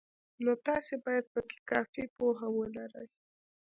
[0.43, 3.07] نو تاسې باید پکې کافي پوهه ولرئ.